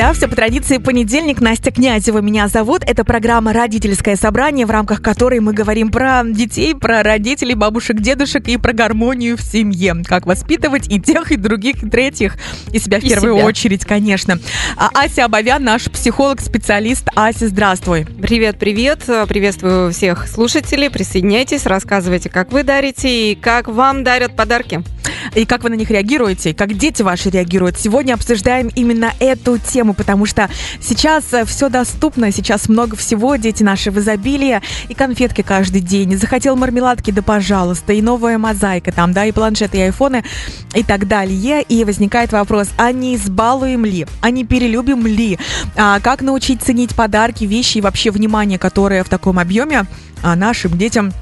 [0.00, 1.42] Да, все по традиции понедельник.
[1.42, 2.84] Настя Князева меня зовут.
[2.86, 8.48] Это программа «Родительское собрание», в рамках которой мы говорим про детей, про родителей, бабушек, дедушек
[8.48, 9.96] и про гармонию в семье.
[10.06, 12.38] Как воспитывать и тех, и других, и третьих.
[12.72, 13.44] И себя в И первую себя.
[13.44, 14.38] очередь, конечно.
[14.78, 17.06] А Ася Абовян, наш психолог-специалист.
[17.14, 18.06] Ася, здравствуй.
[18.06, 19.00] Привет, привет.
[19.28, 20.88] Приветствую всех слушателей.
[20.88, 24.82] Присоединяйтесь, рассказывайте, как вы дарите и как вам дарят подарки.
[25.34, 27.78] И как вы на них реагируете, как дети ваши реагируют.
[27.78, 30.48] Сегодня обсуждаем именно эту тему, потому что
[30.80, 36.16] сейчас все доступно, сейчас много всего, дети наши в изобилии, и конфетки каждый день.
[36.16, 40.24] Захотел мармеладки, да пожалуйста, и новая мозаика там, да, и планшеты, и айфоны,
[40.74, 41.62] и так далее.
[41.62, 45.38] И возникает вопрос, а не избалуем ли, а не перелюбим ли?
[45.76, 49.86] А как научить ценить подарки, вещи и вообще внимание, которое в таком объеме
[50.22, 51.12] а, нашим детям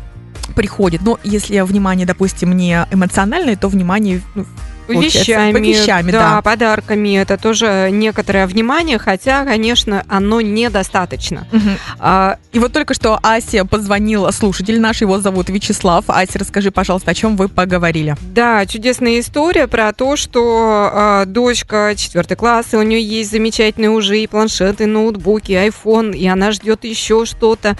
[0.54, 1.02] приходит.
[1.02, 4.44] Но если внимание, допустим, не эмоциональное, то внимание ну,
[4.94, 6.42] получается, Вещами, вещами, да, да.
[6.42, 7.16] подарками.
[7.18, 11.46] Это тоже некоторое внимание, хотя, конечно, оно недостаточно.
[11.52, 11.78] Мгм.
[11.98, 16.04] А, И вот только что Ася позвонил слушатель наш, его зовут Вячеслав.
[16.08, 18.16] Ася, расскажи, пожалуйста, о чем вы поговорили.
[18.20, 23.90] Да, чудесная история про то, что а, дочка 4 класс, и у нее есть замечательные
[23.90, 27.76] уже и планшеты, и ноутбуки, и iPhone, и она ждет еще что-то.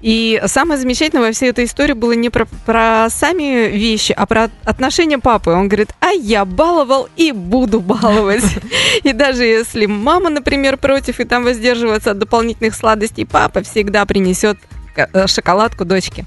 [0.00, 4.50] И самое замечательное во всей этой истории было не про, про сами вещи, а про
[4.64, 5.50] отношения папы.
[5.50, 8.44] Он говорит, а я баловал и буду баловать.
[9.02, 14.58] И даже если мама, например, против и там воздерживаться от дополнительных сладостей, папа всегда принесет
[14.96, 16.24] э, шоколадку дочке.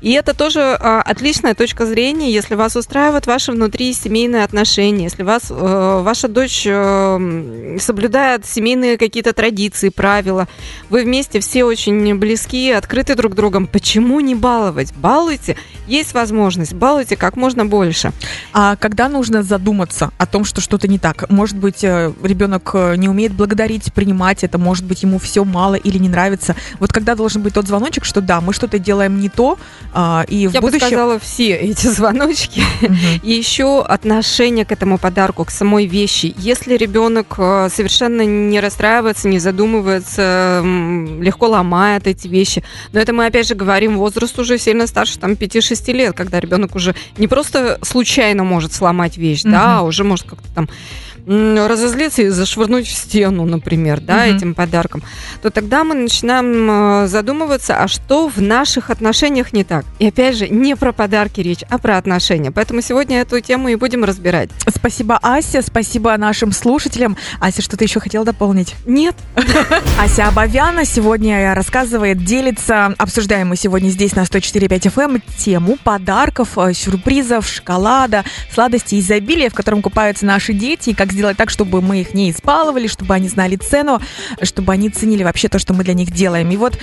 [0.00, 5.22] И это тоже а, отличная точка зрения, если вас устраивают ваши внутри семейные отношения, если
[5.22, 10.48] вас э, ваша дочь э, соблюдает семейные какие-то традиции, правила,
[10.88, 13.66] вы вместе все очень близки, открыты друг другом.
[13.66, 14.94] Почему не баловать?
[14.94, 15.56] Балуйте,
[15.86, 18.12] есть возможность, балуйте как можно больше.
[18.52, 21.28] А когда нужно задуматься о том, что что-то не так?
[21.30, 25.74] Может быть, э, ребенок э, не умеет благодарить, принимать это, может быть, ему все мало
[25.74, 26.54] или не нравится.
[26.78, 29.58] Вот когда должен быть тот звоночек, что да, мы что-то делаем не то,
[29.92, 30.86] а, и в Я бы будущем...
[30.86, 32.62] сказала все эти звоночки.
[32.80, 32.96] Мгм.
[33.22, 36.34] И еще отношение к этому подарку, к самой вещи.
[36.38, 40.62] Если ребенок э, совершенно не расстраивается, не задумывается,
[41.20, 42.62] легко ломает эти вещи.
[42.92, 46.74] Но это мы опять же говорим возраст уже сильно старше, там 5-6 лет, когда ребенок
[46.76, 49.58] уже не просто случайно может сломать вещь, да, Мгм.
[49.58, 50.68] а уже может как-то там
[51.26, 54.36] разозлиться и зашвырнуть в стену, например, да, Мгм.
[54.36, 55.02] этим подарком,
[55.42, 59.84] то тогда мы начинаем э, задумываться, а что в наших отношениях не так.
[59.98, 62.50] И опять же, не про подарки речь, а про отношения.
[62.50, 64.50] Поэтому сегодня эту тему и будем разбирать.
[64.68, 67.16] Спасибо, Ася, спасибо нашим слушателям.
[67.40, 68.74] Ася, что-то еще хотела дополнить?
[68.86, 69.14] Нет,
[69.98, 76.56] Ася Абовяна сегодня рассказывает, делится, обсуждаем мы сегодня здесь на 104.5 FM эм тему подарков,
[76.56, 81.80] э, сюрпризов, шоколада, сладостей, изобилия, в котором купаются наши дети, и как сделать так, чтобы
[81.82, 84.00] мы их не испалывали, чтобы они знали цену,
[84.42, 86.50] чтобы они ценили вообще то, что мы для них делаем.
[86.50, 86.78] И вот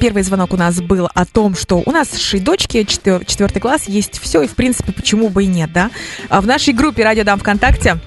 [0.00, 3.84] первый звонок у нас был о том, что у нас с дочки, четвер- четвертый класс,
[3.86, 5.90] есть все, и в принципе, почему бы и нет, да?
[6.28, 7.98] А в нашей группе «Радио Дам ВКонтакте»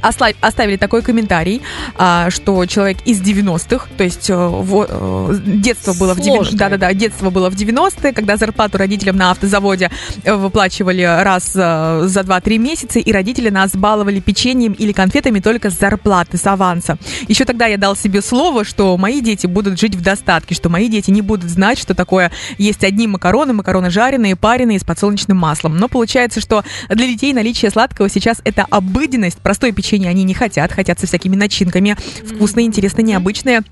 [0.00, 1.62] оставили такой комментарий,
[1.96, 6.58] а, что человек из 90-х, то есть э, э, детство было в 90 Сложно.
[6.58, 9.90] да-да-да, детство было в 90-е, когда зарплату родителям на автозаводе
[10.22, 15.78] э, выплачивали раз за 2-3 месяца, и родители нас баловали печеньем или конфетами только с
[15.78, 16.98] зарплаты, с аванса.
[17.28, 20.88] Еще тогда я дал себе слово, что мои дети будут жить в достатке, что мои
[20.88, 25.78] дети не будут знать, что такое есть одни макароны, макароны жареные, пареные с подсолнечным маслом.
[25.78, 29.38] Но получается, что для детей наличие сладкого сейчас это обыденность.
[29.38, 31.96] Простое печенье они не хотят, хотят со всякими начинками.
[32.24, 33.62] Вкусные, интересные, необычные.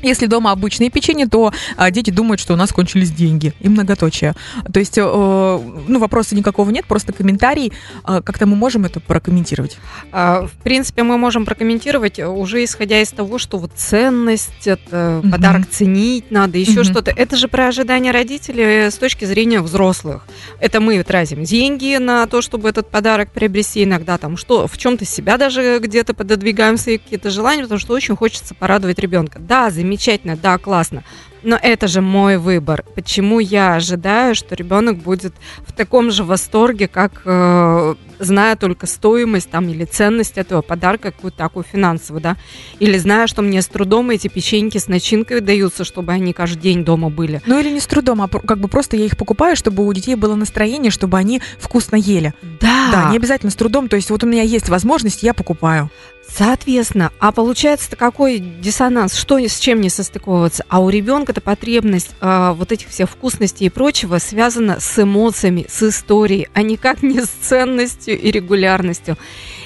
[0.00, 4.34] Если дома обычное печенье, то а, дети думают, что у нас кончились деньги и многоточие.
[4.72, 7.72] То есть, э, ну, вопроса никакого нет, просто комментарий.
[8.02, 9.78] А, как-то мы можем это прокомментировать?
[10.10, 15.20] А, В принципе, мы можем прокомментировать э, уже исходя из того, что вот ценность, это
[15.22, 15.30] Мгм.
[15.32, 16.84] подарок ценить надо, еще Мгм.
[16.84, 17.10] что-то.
[17.10, 20.26] Это же про ожидания родителей с точки зрения взрослых.
[20.60, 23.84] Это мы тратим деньги на то, чтобы этот подарок приобрести.
[23.84, 28.16] Иногда там что, в чем-то себя даже где-то пододвигаем свои какие-то желания, потому что очень
[28.16, 29.38] хочется порадовать ребенка.
[29.38, 31.02] Да, замечательно, да, классно.
[31.42, 32.84] Но это же мой выбор.
[32.94, 35.34] Почему я ожидаю, что ребенок будет
[35.66, 41.38] в таком же восторге, как э, зная только стоимость там или ценность этого подарка, какую-то
[41.38, 42.36] такую финансовую, да?
[42.78, 46.84] Или зная, что мне с трудом эти печеньки с начинкой даются, чтобы они каждый день
[46.84, 47.42] дома были.
[47.46, 50.14] Ну или не с трудом, а как бы просто я их покупаю, чтобы у детей
[50.14, 52.32] было настроение, чтобы они вкусно ели.
[52.60, 53.88] Да, не обязательно с трудом.
[53.88, 55.90] То есть вот у меня есть возможность, я покупаю.
[56.28, 62.10] Соответственно, а получается какой диссонанс, что с чем не состыковываться, а у ребенка эта потребность
[62.20, 67.20] э, вот этих всех вкусностей и прочего связана с эмоциями, с историей, а никак не
[67.20, 69.18] с ценностью и регулярностью.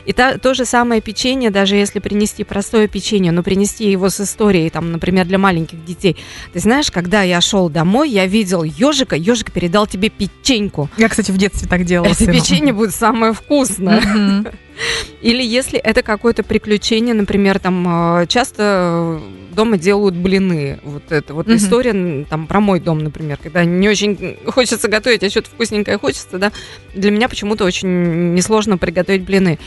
[0.07, 4.21] И та, то же самое печенье, даже если принести простое печенье, но принести его с
[4.21, 6.17] историей, там, например, для маленьких детей.
[6.53, 10.89] Ты знаешь, когда я шел домой, я видел ежика, ежик передал тебе печеньку.
[10.97, 12.09] Я, кстати, в детстве так делала.
[12.09, 14.45] Это печенье будет самое вкусное.
[15.21, 19.21] Или если это какое-то приключение, например, там э, часто
[19.53, 20.79] дома делают блины.
[20.85, 21.57] Вот это вот mm-hmm.
[21.57, 26.39] история там про мой дом, например, когда не очень хочется готовить, а что-то вкусненькое хочется,
[26.39, 26.53] да.
[26.95, 29.59] Для меня почему-то очень несложно приготовить блины.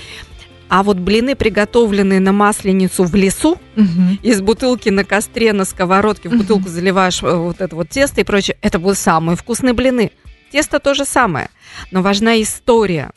[0.69, 4.17] А вот блины, приготовленные на масленицу в лесу, угу.
[4.21, 6.69] из бутылки на костре, на сковородке, в бутылку угу.
[6.69, 10.11] заливаешь э, вот это вот тесто и прочее, это будут самые вкусные блины.
[10.51, 11.49] Тесто то же самое,
[11.91, 13.11] но важна история.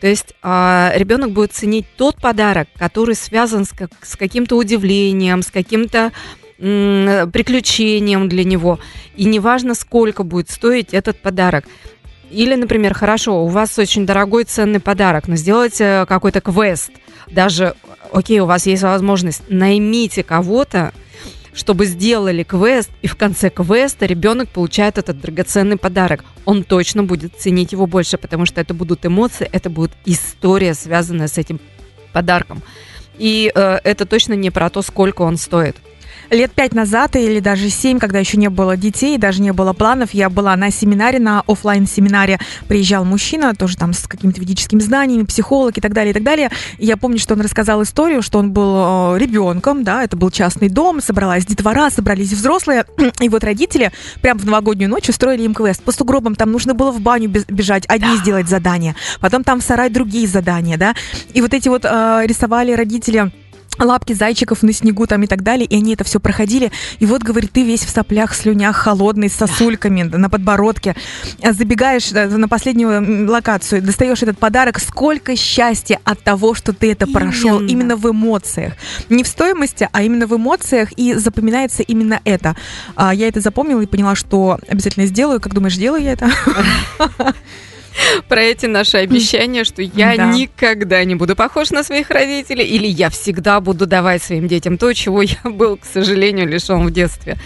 [0.00, 5.42] То есть э, ребенок будет ценить тот подарок, который связан с, как, с каким-то удивлением,
[5.42, 6.12] с каким-то
[6.58, 8.78] приключением для него.
[9.16, 11.64] И неважно, сколько будет стоить этот подарок.
[12.30, 16.90] Или, например, хорошо, у вас очень дорогой ценный подарок, но сделайте какой-то квест.
[17.28, 17.74] Даже,
[18.12, 20.92] окей, у вас есть возможность, наймите кого-то,
[21.60, 26.24] чтобы сделали квест, и в конце квеста ребенок получает этот драгоценный подарок.
[26.46, 31.28] Он точно будет ценить его больше, потому что это будут эмоции, это будет история, связанная
[31.28, 31.60] с этим
[32.14, 32.62] подарком.
[33.18, 35.76] И э, это точно не про то, сколько он стоит
[36.30, 40.14] лет пять назад или даже семь, когда еще не было детей, даже не было планов,
[40.14, 42.38] я была на семинаре, на офлайн семинаре
[42.68, 46.50] приезжал мужчина, тоже там с какими-то ведическими знаниями, психолог и так далее, и так далее.
[46.78, 50.30] И я помню, что он рассказал историю, что он был э, ребенком, да, это был
[50.30, 52.84] частный дом, собралась детвора, собрались взрослые,
[53.20, 53.92] и вот родители
[54.22, 55.82] прям в новогоднюю ночь устроили им квест.
[55.82, 58.16] По сугробам там нужно было в баню бежать, одни да.
[58.16, 60.94] сделать задания, потом там в сарай другие задания, да.
[61.32, 63.30] И вот эти вот э, рисовали родители
[63.84, 66.70] лапки зайчиков на снегу там и так далее, и они это все проходили.
[66.98, 70.94] И вот, говорит, ты весь в соплях, слюнях, холодный, с сосульками на подбородке.
[71.42, 74.78] А забегаешь э, на последнюю локацию, достаешь этот подарок.
[74.78, 77.70] Сколько счастья от того, что ты это прошел именно.
[77.70, 78.74] именно в эмоциях.
[79.08, 82.56] Не в стоимости, а именно в эмоциях, и запоминается именно это.
[82.96, 85.40] А, я это запомнила и поняла, что обязательно сделаю.
[85.40, 86.30] Как думаешь, сделаю я это?
[88.28, 90.32] про эти наши обещания, что я да.
[90.32, 94.92] никогда не буду похож на своих родителей, или я всегда буду давать своим детям то,
[94.92, 97.36] чего я был, к сожалению, лишен в детстве.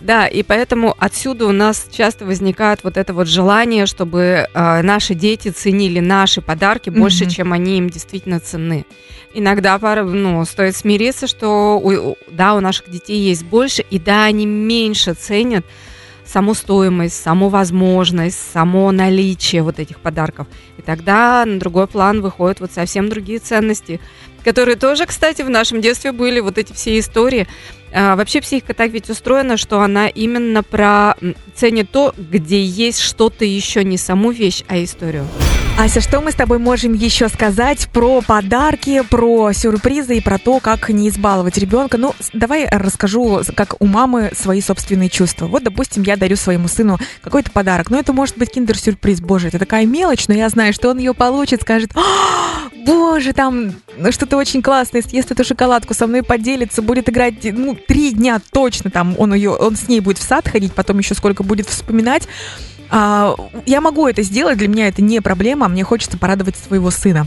[0.00, 5.14] Да, и поэтому отсюда у нас часто возникает вот это вот желание, чтобы э, наши
[5.14, 7.30] дети ценили наши подарки больше, mm-hmm.
[7.30, 8.84] чем они им действительно ценны.
[9.34, 14.44] Иногда ну, стоит смириться, что у, да, у наших детей есть больше, и да, они
[14.46, 15.64] меньше ценят
[16.32, 20.46] саму стоимость, саму возможность, само наличие вот этих подарков.
[20.78, 24.00] И тогда на другой план выходят вот совсем другие ценности,
[24.44, 27.46] которые тоже, кстати, в нашем детстве были, вот эти все истории.
[27.92, 31.16] А, вообще психика так ведь устроена, что она именно про
[31.54, 35.26] ценит то, где есть что-то еще не саму вещь, а историю.
[35.78, 40.60] Ася, что мы с тобой можем еще сказать про подарки, про сюрпризы и про то,
[40.60, 41.98] как не избаловать ребенка?
[41.98, 45.46] Ну, давай расскажу, как у мамы свои собственные чувства.
[45.46, 47.90] Вот, допустим, я дарю своему сыну какой-то подарок.
[47.90, 49.20] Ну, это может быть киндер-сюрприз.
[49.20, 51.90] Боже, это такая мелочь, но я знаю, что он ее получит, скажет,
[52.86, 53.72] боже, там
[54.10, 58.90] что-то очень классное, съест эту шоколадку, со мной поделится, будет играть, ну, три дня точно
[58.90, 62.28] там, он ее, он с ней будет в сад ходить, потом еще сколько будет вспоминать.
[62.90, 63.34] А,
[63.66, 67.26] я могу это сделать, для меня это не проблема, мне хочется порадовать своего сына.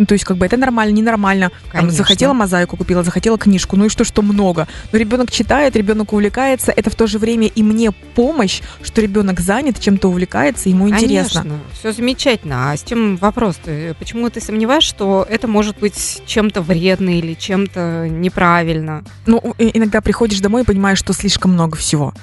[0.00, 1.50] Ну, то есть, как бы это нормально, ненормально.
[1.72, 4.66] Там, захотела мозаику купила, захотела книжку, ну и что, что много.
[4.92, 6.72] Но ребенок читает, ребенок увлекается.
[6.72, 11.04] Это в то же время и мне помощь, что ребенок занят, чем-то увлекается, ему Конечно,
[11.04, 11.60] интересно.
[11.78, 12.72] Все замечательно.
[12.72, 17.34] А с тем вопрос, ты, почему ты сомневаешься, что это может быть чем-то вредно или
[17.34, 19.04] чем-то неправильно?
[19.26, 22.14] Ну, иногда приходишь домой и понимаешь, что слишком много всего.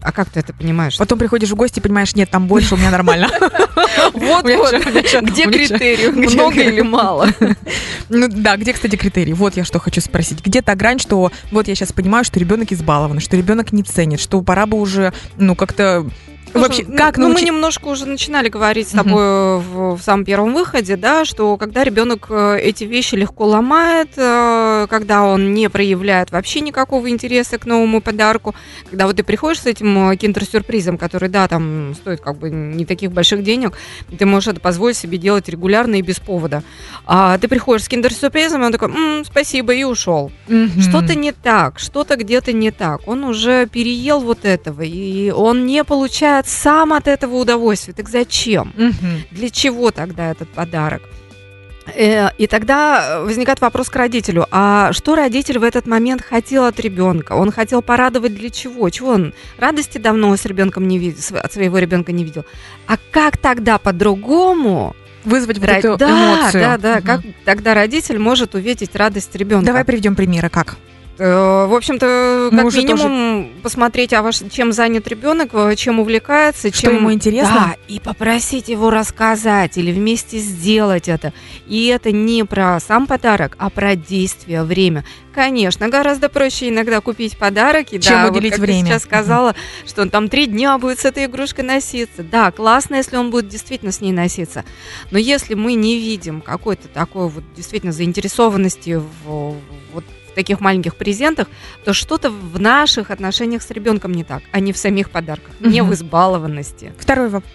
[0.00, 0.96] А как ты это понимаешь?
[0.96, 3.28] Потом приходишь в гости и понимаешь, нет, там больше, у меня нормально.
[4.12, 4.74] Вот, вот.
[4.74, 6.10] Где критерий?
[6.10, 7.28] Много или мало?
[8.10, 9.34] Ну да, где, кстати, критерий?
[9.34, 10.44] Вот я что хочу спросить.
[10.44, 14.18] Где та грань, что вот я сейчас понимаю, что ребенок избалован, что ребенок не ценит,
[14.20, 16.06] что пора бы уже, ну, как-то
[16.54, 17.42] Вообще, как ну, научить...
[17.42, 19.58] мы немножко уже начинали говорить с тобой uh-huh.
[19.58, 24.86] в, в самом первом выходе, да, что когда ребенок э, эти вещи легко ломает, э,
[24.88, 28.54] когда он не проявляет вообще никакого интереса к новому подарку,
[28.88, 32.84] когда вот ты приходишь с этим э, киндер-сюрпризом, который, да, там стоит как бы не
[32.84, 33.76] таких больших денег,
[34.16, 36.62] ты можешь это позволить себе делать регулярно и без повода.
[37.06, 40.30] А ты приходишь с киндер-сюрпризом, и он такой, М, спасибо, и ушел.
[40.48, 40.80] Uh-huh.
[40.80, 43.06] Что-то не так, что-то где-то не так.
[43.06, 47.94] Он уже переел вот этого, и он не получает получает сам от этого удовольствие.
[47.94, 48.72] Так зачем?
[48.76, 49.06] Угу.
[49.32, 51.02] Для чего тогда этот подарок?
[51.94, 54.46] Э, И тогда возникает вопрос к родителю.
[54.50, 57.32] А что родитель в этот момент хотел от ребенка?
[57.32, 58.90] Он хотел порадовать для чего?
[58.90, 62.44] Чего он радости давно с ребенком не видел, от своего ребенка не видел?
[62.86, 64.94] А как тогда по-другому?
[65.24, 66.08] Вызвать вот Ра- эту да,
[66.42, 66.62] эмоцию.
[66.62, 66.96] да, да.
[66.98, 67.04] Мгм.
[67.06, 69.66] Как тогда родитель может увидеть радость ребенка?
[69.66, 70.76] Давай приведем примеры, как.
[71.18, 76.82] Э, В общем-то, как минимум посмотреть, а ваш, чем занят ребенок, э, чем увлекается, Что
[76.82, 77.54] чем ему интересно?
[77.54, 81.32] Да, и попросить его рассказать или вместе сделать это.
[81.66, 85.04] И это не про сам подарок, а про действие, время.
[85.34, 88.82] Конечно, гораздо проще иногда купить подарки, Чем да, вот уделить как время.
[88.82, 89.54] Ты сейчас сказала,
[89.86, 92.22] что он там три дня будет с этой игрушкой носиться.
[92.22, 94.64] Да, классно, если он будет действительно с ней носиться.
[95.10, 99.56] Но если мы не видим какой-то такой вот действительно заинтересованности в,
[99.92, 100.04] вот
[100.38, 101.48] таких маленьких презентах,
[101.84, 105.82] то что-то в наших отношениях с ребенком не так, а не в самих подарках, не
[105.82, 106.92] в избалованности.
[106.98, 107.52] Второй вопрос.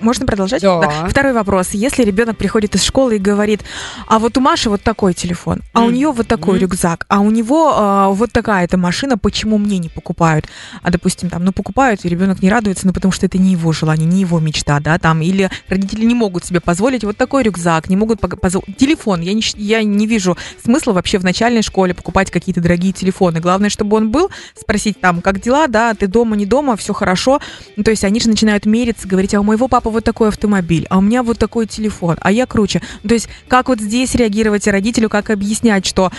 [0.00, 0.62] Можно продолжать?
[0.62, 1.06] Да.
[1.08, 1.70] Второй вопрос.
[1.72, 3.62] Если ребенок приходит из школы и говорит,
[4.06, 5.94] а вот у Маши вот такой телефон, а у Мгм.
[5.94, 6.62] нее вот такой Мгм.
[6.62, 10.46] рюкзак, а у него а, вот такая-то машина, почему мне не покупают?
[10.82, 13.72] А допустим, там, ну покупают, и ребенок не радуется, ну потому что это не его
[13.72, 17.88] желание, не его мечта, да, там, или родители не могут себе позволить вот такой рюкзак,
[17.88, 18.76] не могут позволить.
[18.76, 19.20] Телефон.
[19.20, 23.40] Я не, я не вижу смысла вообще в начальной школе покупать какие-то дорогие телефоны.
[23.40, 27.40] Главное, чтобы он был, спросить там, как дела, да, ты дома, не дома, все хорошо.
[27.76, 30.86] Ну, то есть они же начинают мериться, говорить, а у моего папы вот такой автомобиль,
[30.90, 32.82] а у меня вот такой телефон, а я круче.
[33.06, 36.10] То есть как вот здесь реагировать родителю, как объяснять, что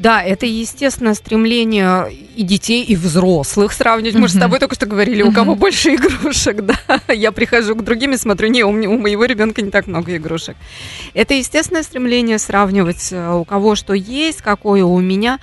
[0.00, 4.14] Да, это естественно стремление и детей, и взрослых сравнивать.
[4.14, 6.78] Мы же с тобой только что говорили, у кого больше игрушек, да.
[7.12, 10.56] Я прихожу к другим и смотрю, не, у, у моего ребенка не так много игрушек.
[11.12, 15.38] Это естественное стремление сравнивать, э, у кого что есть, какое у меня.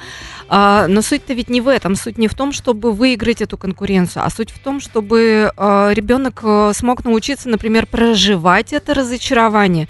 [0.50, 1.96] А, Но суть-то ведь не в этом.
[1.96, 6.42] Суть не в том, чтобы выиграть эту конкуренцию, а суть в том, чтобы э, ребенок
[6.44, 9.88] э, смог научиться, например, проживать это разочарование.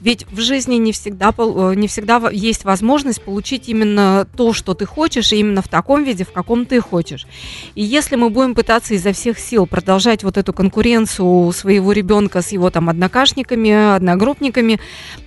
[0.00, 4.86] Ведь в жизни не всегда, э, не всегда есть возможность получить именно то, что ты
[4.86, 7.26] хочешь, и именно в таком виде, в каком ты хочешь.
[7.74, 12.52] И если мы будем пытаться изо всех сил продолжать вот эту конкуренцию своего ребенка с
[12.52, 14.80] его там однокашниками, одногруппниками,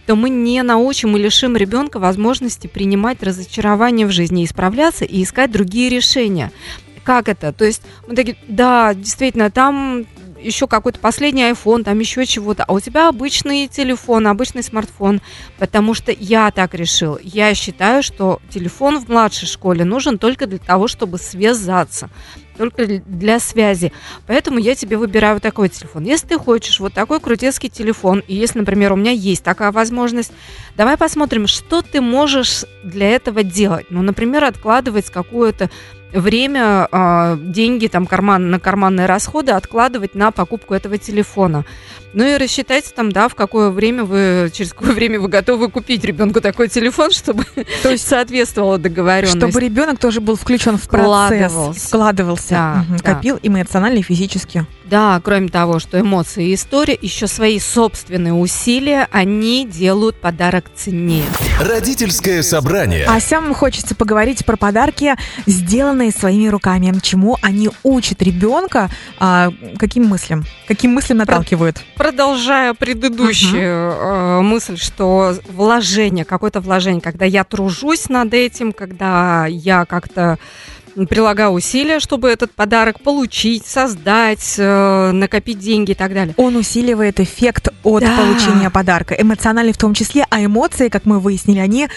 [0.06, 5.52] то мы не научим и лишим ребенка возможности принимать разочарование в жизни, исправляться и искать
[5.52, 6.52] другие решения.
[7.04, 7.52] Как это?
[7.52, 10.06] То есть мы такие, да, действительно, там
[10.42, 15.22] еще какой-то последний iPhone, там еще чего-то, а у тебя обычный телефон, обычный смартфон,
[15.58, 17.20] потому что я так решил.
[17.22, 22.10] Я считаю, что телефон в младшей школе нужен только для того, чтобы связаться,
[22.58, 23.92] только для- связи.
[24.28, 26.04] Поэтому я тебе выбираю вот такой телефон.
[26.04, 30.32] Если ты хочешь вот такой крутецкий телефон, и если, например, у меня есть такая возможность,
[30.76, 33.88] давай посмотрим, что ты можешь для этого делать.
[33.90, 35.70] Ну, например, откладывать какое-то
[36.14, 41.66] время, а, деньги там карман, на карманные расходы откладывать на покупку этого телефона.
[42.14, 46.04] Ну и рассчитайте там, да, в какое время вы, через какое время вы готовы купить
[46.04, 47.46] ребенку такой телефон, чтобы
[47.84, 49.38] то есть соответствовало договоренности.
[49.38, 51.88] чтобы ребенок тоже был включен в процесс, Вкладывался.
[51.88, 53.14] вкладывался, Да, мгм, да.
[53.16, 54.66] копил эмоционально и физически.
[54.86, 61.24] Да, кроме того, что эмоции и история, еще свои собственные усилия, они делают подарок ценнее.
[61.60, 63.06] Родительское собрание.
[63.08, 65.16] А сям хочется поговорить про подарки,
[65.46, 66.94] сделанные своими руками.
[67.02, 68.90] Чему они учат ребенка,
[69.20, 70.46] а, каким мыслям?
[70.68, 71.84] Каким мыслям наталкивают?
[71.96, 79.86] Продолжая предыдущую э, мысль, что вложение, какое-то вложение, когда я тружусь над этим, когда я
[79.86, 80.40] как-то
[81.10, 86.34] прилагаю усилия, чтобы этот подарок получить, создать, э, накопить деньги и так далее.
[86.38, 88.18] Он усиливает эффект от Да.
[88.18, 91.88] получения подарка, эмоциональный в том числе, а эмоции, как мы выяснили, они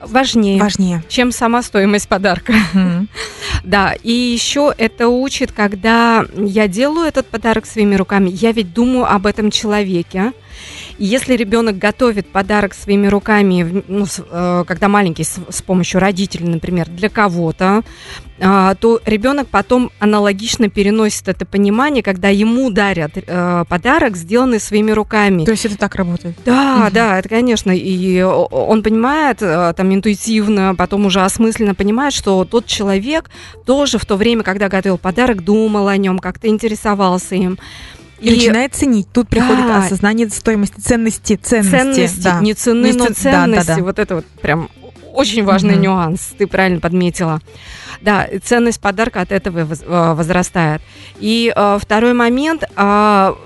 [0.00, 1.02] Важнее, важнее.
[1.08, 2.54] чем сама стоимость подарка.
[3.64, 9.12] Да, и еще это учит, когда я делаю этот подарок своими руками, я ведь думаю
[9.12, 10.32] об этом человеке.
[10.98, 16.00] И если ребенок готовит подарок своими руками, ну, с- э, когда маленький, с, с помощью
[16.00, 17.82] родителей, например, для кого-то,
[18.40, 24.92] а, то ребенок потом аналогично переносит это понимание, когда ему дарят э, подарок, сделанный своими
[24.92, 25.44] руками.
[25.44, 26.36] То есть это так работает.
[26.44, 26.92] Да, Мгм.
[26.92, 32.66] да, это, конечно, и он понимает э, там интуитивно, потом уже осмысленно понимает, что тот
[32.66, 33.28] человек
[33.66, 37.58] тоже в то время, когда готовил подарок, думал о нем, как-то интересовался им.
[38.20, 39.06] И, начинает ценить.
[39.12, 39.84] Тут приходит Да.
[39.84, 41.70] осознание стоимости, ценности, ценности.
[41.70, 42.40] ценности, да.
[42.40, 43.66] не цены, Не но ц- да, да, ценности.
[43.76, 43.82] да.
[43.84, 44.68] Вот это вот прям
[45.14, 45.82] очень важный Мгм.
[45.82, 46.20] нюанс.
[46.36, 47.40] Ты правильно подметила.
[48.00, 50.80] Да, и ценность подарка от этого э, возрастает.
[51.18, 52.64] И э, второй момент.
[52.76, 53.36] а,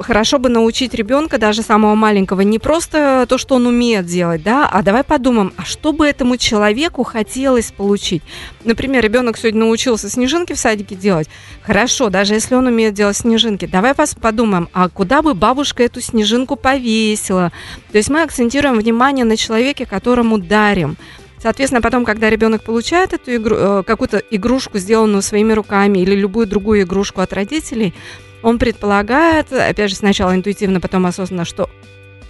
[0.00, 4.68] хорошо бы научить ребенка, даже самого маленького, не просто то, что он умеет делать, да,
[4.68, 8.22] а давай подумаем, а что бы этому человеку хотелось получить.
[8.64, 11.28] Например, ребенок сегодня научился снежинки в садике делать.
[11.62, 16.56] Хорошо, даже если он умеет делать снежинки, давай подумаем, а куда бы бабушка эту снежинку
[16.56, 17.52] повесила?
[17.90, 20.96] То есть мы акцентируем внимание на человеке, которому дарим.
[21.42, 26.46] Соответственно, потом, когда ребенок получает эту игру, э, какую-то игрушку, сделанную своими руками, или любую
[26.46, 27.94] другую игрушку от родителей,
[28.42, 31.70] он предполагает, опять же, сначала интуитивно, потом осознанно, что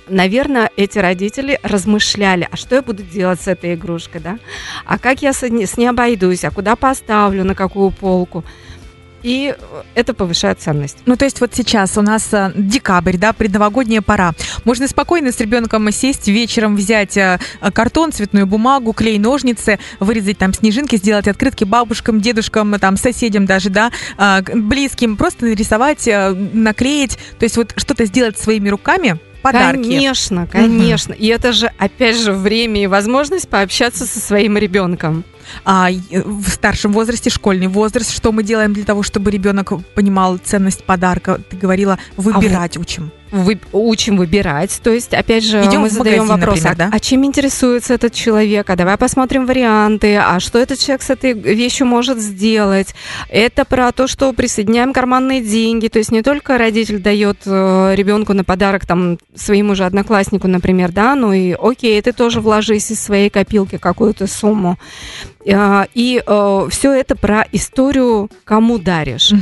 [0.08, 4.38] наверное, эти родители размышляли, а что я буду делать с этой игрушкой, да?
[4.84, 8.44] А как я с ней обойдусь, а куда поставлю, на какую полку?
[9.22, 9.54] И
[9.94, 10.98] это повышает ценность.
[11.06, 14.32] Ну, то есть вот сейчас у нас э, декабрь, да, предновогодняя пора.
[14.64, 17.38] Можно спокойно с ребенком сесть вечером, взять э,
[17.72, 23.70] картон, цветную бумагу, клей, ножницы, вырезать там снежинки, сделать открытки бабушкам, дедушкам, там, соседям даже,
[23.70, 26.08] да, э, близким, просто нарисовать,
[26.52, 29.82] наклеить, то есть вот что-то сделать своими руками, подарки.
[29.82, 31.14] Конечно, конечно.
[31.14, 31.22] Угу.
[31.22, 35.24] И это же, опять же, время и возможность пообщаться со своим ребенком
[35.64, 40.84] а, в старшем возрасте, школьный возраст, что мы делаем для того, чтобы ребенок понимал ценность
[40.84, 41.40] подарка?
[41.48, 44.78] Ты говорила, выбирать а учим вы, учим выбирать.
[44.82, 46.90] То есть, опять же, Идем мы задаем магазин, вопрос, например, да?
[46.92, 48.68] а чем интересуется этот человек?
[48.68, 50.16] А давай посмотрим варианты.
[50.16, 52.94] А что этот человек с этой вещью может сделать?
[53.28, 55.88] Это про то, что присоединяем карманные деньги.
[55.88, 60.92] То есть не только родитель дает э, ребенку на подарок там своему же однокласснику, например,
[60.92, 64.78] да, ну и окей, ты тоже вложись из своей копилки какую-то сумму.
[65.46, 69.32] Э, и э, все это про историю, кому даришь.
[69.32, 69.40] Угу.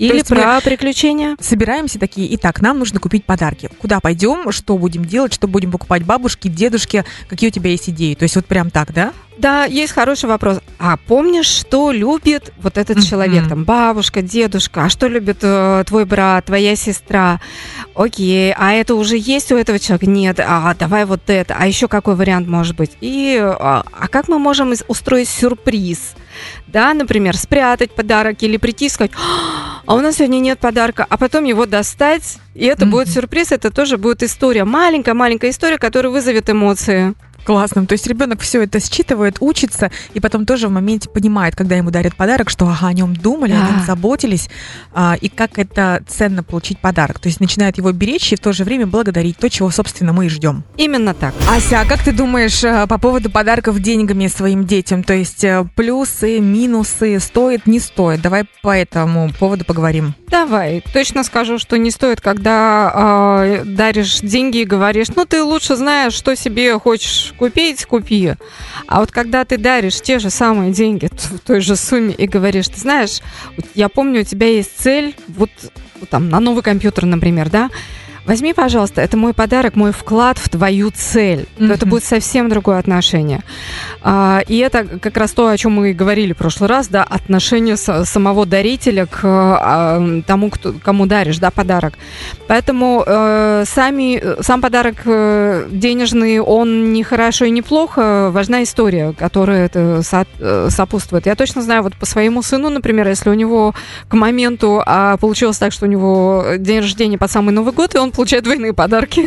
[0.00, 1.36] Или про приключения.
[1.40, 3.68] Собираемся такие, итак, нам нужно купить подарки.
[3.78, 8.14] Куда пойдем, что будем делать, что будем покупать бабушке, дедушке, какие у тебя есть идеи?
[8.14, 9.12] То есть вот прям так, да?
[9.40, 10.58] Да, есть хороший вопрос.
[10.78, 13.08] А помнишь, что любит вот этот mm-hmm.
[13.08, 13.48] человек?
[13.48, 17.40] Там бабушка, дедушка, а что любит э, твой брат, твоя сестра?
[17.94, 20.06] Окей, а это уже есть у этого человека?
[20.10, 21.56] Нет, а давай вот это.
[21.58, 22.98] А еще какой вариант может быть?
[23.00, 26.16] И а, а как мы можем устроить сюрприз?
[26.66, 29.12] Да, например, спрятать подарок или прийти и сказать,
[29.86, 32.90] а у нас сегодня нет подарка, а потом его достать, и это mm-hmm.
[32.90, 37.14] будет сюрприз, это тоже будет история, маленькая-маленькая история, которая вызовет эмоции.
[37.44, 37.86] Классным.
[37.86, 41.90] То есть ребенок все это считывает, учится, и потом тоже в моменте понимает, когда ему
[41.90, 43.64] дарят подарок, что ага, о нем думали, да.
[43.64, 44.48] о нем заботились,
[44.92, 47.18] а, и как это ценно получить подарок.
[47.18, 50.26] То есть начинает его беречь и в то же время благодарить то, чего, собственно, мы
[50.26, 50.64] и ждем.
[50.76, 51.34] Именно так.
[51.48, 55.02] Ася, а как ты думаешь э, по поводу подарков деньгами своим детям?
[55.02, 58.20] То есть э, плюсы, минусы, стоит, не стоит?
[58.20, 60.14] Давай по этому поводу поговорим.
[60.28, 60.82] Давай.
[60.92, 62.92] Точно скажу, что не стоит, когда
[63.44, 68.34] э, даришь деньги и говоришь, ну ты лучше знаешь, что себе хочешь купить, купи.
[68.86, 72.68] А вот когда ты даришь те же самые деньги в той же сумме и говоришь,
[72.68, 73.20] ты знаешь,
[73.74, 75.50] я помню, у тебя есть цель, вот
[76.08, 77.70] там на новый компьютер, например, да,
[78.26, 81.46] Возьми, пожалуйста, это мой подарок, мой вклад в твою цель.
[81.56, 81.72] Mm-hmm.
[81.72, 83.42] Это будет совсем другое отношение.
[84.02, 87.76] А, и это как раз то, о чем мы говорили в прошлый раз, да, отношение
[87.76, 91.94] с, самого дарителя к а, тому, кто, кому даришь, да, подарок.
[92.46, 99.12] Поэтому э, сами, сам подарок э, денежный, он не хорошо и не плохо, важна история,
[99.12, 101.26] которая это со, э, сопутствует.
[101.26, 103.74] Я точно знаю, вот по своему сыну, например, если у него
[104.08, 107.98] к моменту а, получилось так, что у него день рождения под самый Новый год, и
[107.98, 109.20] он получает двойные подарки.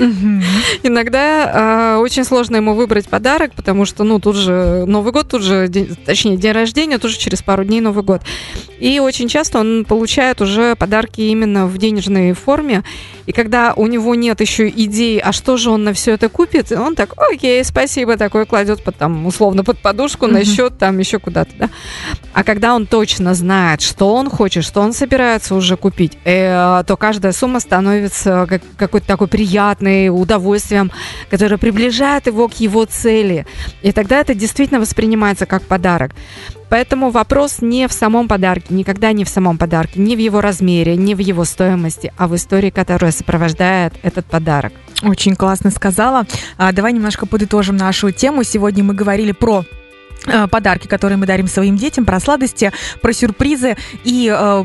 [0.84, 5.42] Иногда э, очень сложно ему выбрать подарок, потому что, ну, тут же Новый год, тут
[5.42, 8.22] же, день, точнее, день рождения, тоже через пару дней Новый год.
[8.80, 12.84] И очень часто он получает уже подарки именно в денежной форме.
[13.26, 16.72] И когда у него нет еще идеи, а что же он на все это купит,
[16.72, 21.18] он так, окей, спасибо, такой кладет под, там, условно под подушку, на счет, там, еще
[21.18, 21.70] куда-то, да.
[22.34, 26.98] А когда он точно знает, что он хочет, что он собирается уже купить, э, то
[26.98, 30.92] каждая сумма становится как, какой-то такой приятный, удовольствием,
[31.30, 33.46] которое приближает его к его цели.
[33.82, 36.12] И тогда это действительно воспринимается как подарок.
[36.70, 40.96] Поэтому вопрос не в самом подарке, никогда не в самом подарке, не в его размере,
[40.96, 44.74] не в его стоимости, а в истории, которая сопровождает этот подарок.
[45.04, 46.26] Очень классно сказала.
[46.58, 48.44] А, давай немножко подытожим нашу тему.
[48.44, 49.66] Сегодня мы говорили про
[50.50, 54.64] подарки, которые мы дарим своим детям, про сладости, про сюрпризы и э,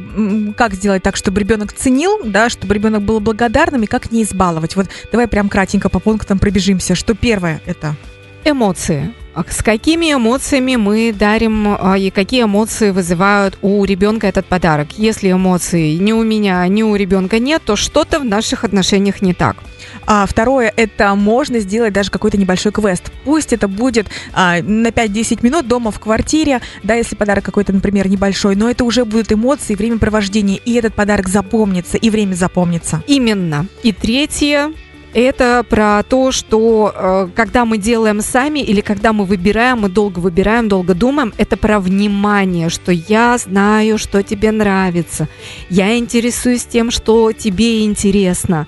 [0.56, 4.76] как сделать так, чтобы ребенок ценил, да, чтобы ребенок был благодарным и как не избаловать.
[4.76, 6.94] Вот давай прям кратенько по пунктам пробежимся.
[6.94, 7.96] Что первое это?
[8.44, 9.12] Эмоции.
[9.38, 14.88] А С какими эмоциями мы дарим а, и какие эмоции вызывают у ребенка этот подарок?
[14.96, 19.34] Если эмоций ни у меня, ни у ребенка нет, то что-то в наших отношениях не
[19.34, 19.58] так.
[20.06, 23.12] А второе, это можно сделать даже какой-то небольшой квест.
[23.24, 28.08] Пусть это будет а, на 5-10 минут дома в квартире, да, если подарок какой-то, например,
[28.08, 33.04] небольшой, но это уже будут эмоции, времяпровождение, и этот подарок запомнится, и время запомнится.
[33.06, 33.66] Именно.
[33.84, 34.72] И третье,
[35.18, 40.18] это про то, что э, когда мы делаем сами или когда мы выбираем, мы долго
[40.18, 45.28] выбираем, долго думаем, это про внимание, что я знаю, что тебе нравится,
[45.70, 48.66] я интересуюсь тем, что тебе интересно,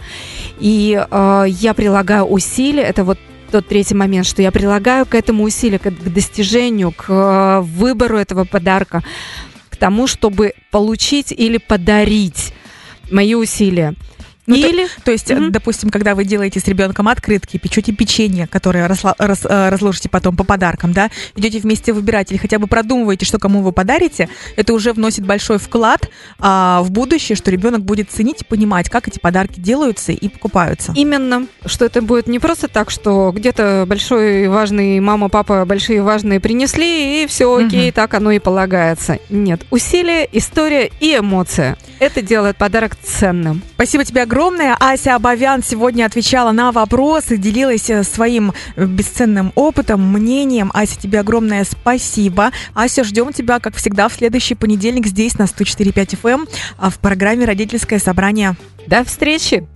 [0.59, 3.19] и э, я прилагаю усилия, это вот
[3.51, 8.17] тот третий момент, что я прилагаю к этому усилию, к, к достижению, к э, выбору
[8.17, 9.03] этого подарка,
[9.69, 12.53] к тому, чтобы получить или подарить
[13.11, 13.95] мои усилия.
[14.51, 15.53] Ну, Или, то, то есть, Мгм.
[15.53, 20.37] допустим, когда вы делаете с ребенком открытки, печете печенье, которое расла- рас- э, разложите потом
[20.37, 24.73] по подаркам, да, идете вместе выбирать или хотя бы продумываете, что кому вы подарите, это
[24.75, 26.09] уже вносит большой вклад
[26.39, 30.93] а, в будущее, что ребенок будет ценить и понимать, как эти подарки делаются и покупаются.
[30.97, 36.41] Именно, что это будет не просто так, что где-то большой важный мама, папа большие важные
[36.41, 37.93] принесли, и все окей, Мгм.
[37.95, 39.19] так оно и полагается.
[39.29, 41.77] Нет, усилие, история и эмоция.
[41.99, 43.63] Это делает подарок ценным.
[43.75, 44.40] Спасибо тебе огромное.
[44.41, 50.71] Ася Абовян сегодня отвечала на вопросы, делилась э, своим э, бесценным опытом, мнением.
[50.73, 52.51] Ася, тебе огромное спасибо.
[52.73, 56.49] Ася, ждем тебя, как всегда, в следующий понедельник здесь на 104.5 FM
[56.79, 58.57] а в программе «Родительское собрание».
[58.87, 59.67] До встречи!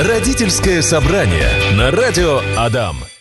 [0.00, 2.96] Родительское собрание на радио Адам.